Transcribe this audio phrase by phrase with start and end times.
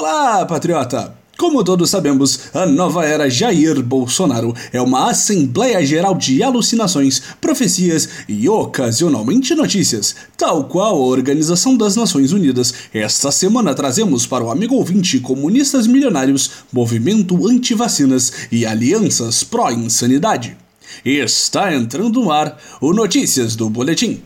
[0.00, 1.14] Olá, patriota!
[1.36, 8.08] Como todos sabemos, a nova era Jair Bolsonaro é uma assembleia geral de alucinações, profecias
[8.26, 12.72] e ocasionalmente notícias, tal qual a Organização das Nações Unidas.
[12.94, 20.56] Esta semana trazemos para o amigo ouvinte comunistas milionários, movimento anti-vacinas e alianças pró-insanidade.
[21.04, 24.22] Está entrando no ar o Notícias do Boletim.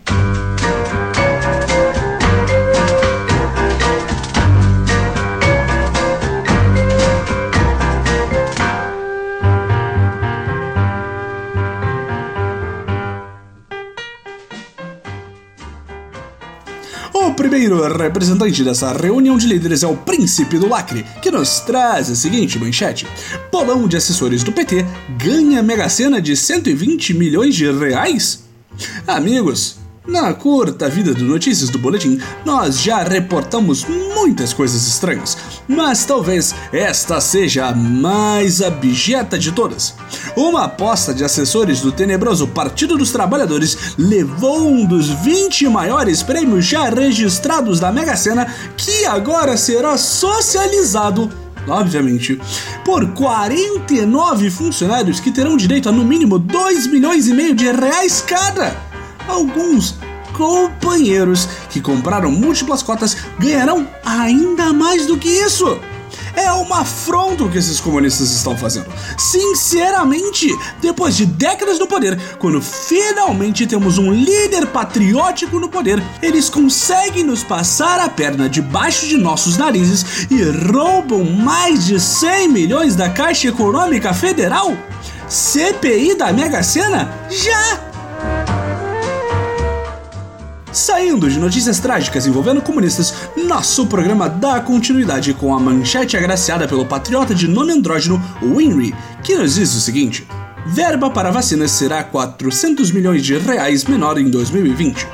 [17.34, 22.14] Primeiro representante dessa reunião de líderes é o Príncipe do Lacre, que nos traz a
[22.14, 23.06] seguinte manchete:
[23.50, 24.86] Polão de assessores do PT
[25.18, 28.44] ganha Mega Sena de 120 milhões de reais?
[29.06, 29.78] Amigos,
[30.14, 35.36] na curta vida do Notícias do Boletim, nós já reportamos muitas coisas estranhas,
[35.66, 39.92] mas talvez esta seja a mais abjeta de todas.
[40.36, 46.64] Uma aposta de assessores do tenebroso Partido dos Trabalhadores levou um dos 20 maiores prêmios
[46.64, 51.28] já registrados da Mega Sena, que agora será socializado
[51.66, 52.38] obviamente,
[52.84, 58.22] por 49 funcionários que terão direito a no mínimo 2 milhões e meio de reais
[58.24, 58.76] cada
[59.28, 59.94] alguns
[60.34, 65.78] companheiros que compraram múltiplas cotas ganharão ainda mais do que isso.
[66.36, 68.86] É uma afronta o que esses comunistas estão fazendo.
[69.16, 70.48] Sinceramente,
[70.80, 77.22] depois de décadas no poder, quando finalmente temos um líder patriótico no poder, eles conseguem
[77.22, 83.08] nos passar a perna debaixo de nossos narizes e roubam mais de 100 milhões da
[83.08, 84.76] Caixa Econômica Federal?
[85.28, 87.08] CPI da Mega Sena?
[87.30, 87.93] Já!
[90.74, 93.14] Saindo de notícias trágicas envolvendo comunistas,
[93.46, 99.36] nosso programa dá continuidade com a manchete agraciada pelo patriota de nome andrógeno Winry, que
[99.36, 100.26] nos diz o seguinte:
[100.66, 105.06] Verba para vacinas será 400 milhões de reais menor em 2020.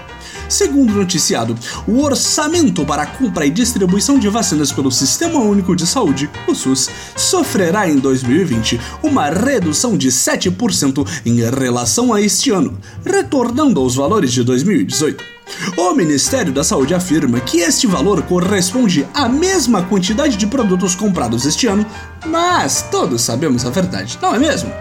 [0.49, 1.55] Segundo o noticiado,
[1.87, 6.55] o orçamento para a compra e distribuição de vacinas pelo Sistema Único de Saúde, o
[6.55, 13.95] SUS, sofrerá em 2020 uma redução de 7% em relação a este ano, retornando aos
[13.95, 15.30] valores de 2018.
[15.77, 21.47] O Ministério da Saúde afirma que este valor corresponde à mesma quantidade de produtos comprados
[21.47, 21.87] este ano,
[22.27, 24.72] mas todos sabemos a verdade, não é mesmo?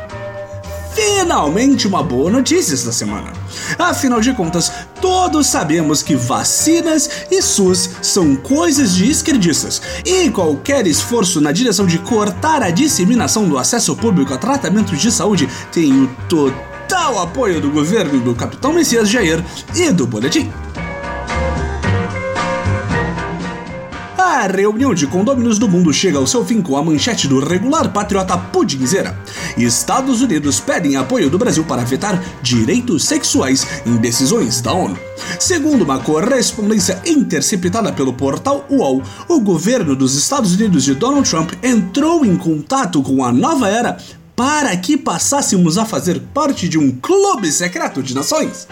[0.94, 3.32] Finalmente uma boa notícia esta semana.
[3.78, 10.86] Afinal de contas, todos sabemos que vacinas e SUS são coisas de esquerdistas, e qualquer
[10.88, 15.94] esforço na direção de cortar a disseminação do acesso público a tratamentos de saúde tem
[15.94, 16.69] o total
[17.00, 19.42] total apoio do governo do capitão Messias Jair
[19.74, 20.52] e do Boletim.
[24.18, 27.92] A reunião de condôminos do mundo chega ao seu fim com a manchete do regular
[27.94, 29.18] patriota Pudinzeira.
[29.58, 35.00] Estados Unidos pedem apoio do Brasil para vetar direitos sexuais em decisões da ONU.
[35.40, 41.54] Segundo uma correspondência interceptada pelo portal UOL, o governo dos Estados Unidos de Donald Trump
[41.64, 43.98] entrou em contato com a nova era
[44.40, 48.70] para que passássemos a fazer parte de um clube secreto de nações.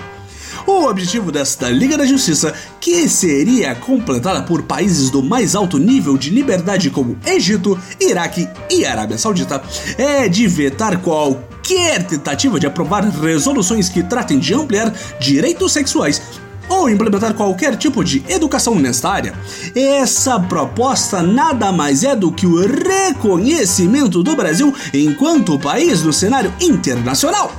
[0.66, 6.18] O objetivo desta Liga da Justiça, que seria completada por países do mais alto nível
[6.18, 9.62] de liberdade como Egito, Iraque e Arábia Saudita,
[9.98, 16.22] é de vetar qualquer tentativa de aprovar resoluções que tratem de ampliar direitos sexuais
[16.70, 19.34] ou implementar qualquer tipo de educação nesta área.
[19.76, 26.54] Essa proposta nada mais é do que o reconhecimento do Brasil enquanto país no cenário
[26.60, 27.52] internacional.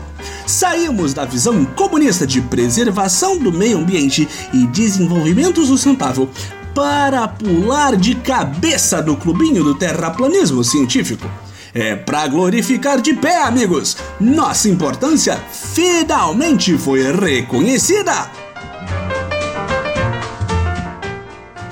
[0.46, 6.28] Saímos da visão comunista de preservação do meio ambiente e desenvolvimento sustentável
[6.74, 11.28] para pular de cabeça no clubinho do terraplanismo científico.
[11.74, 13.96] É para glorificar de pé, amigos!
[14.18, 18.47] Nossa importância finalmente foi reconhecida!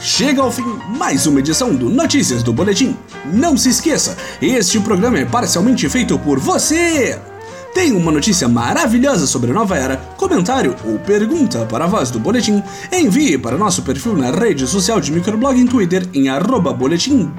[0.07, 2.97] Chega ao fim mais uma edição do Notícias do Boletim.
[3.25, 7.19] Não se esqueça, este programa é parcialmente feito por você.
[7.75, 12.21] Tem uma notícia maravilhosa sobre a nova era, comentário ou pergunta para a voz do
[12.21, 12.63] Boletim?
[12.93, 16.27] Envie para nosso perfil na rede social de microblog em Twitter em
[16.79, 17.35] boletimb.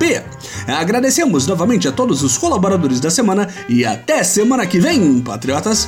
[0.67, 5.87] Agradecemos novamente a todos os colaboradores da semana e até semana que vem, patriotas!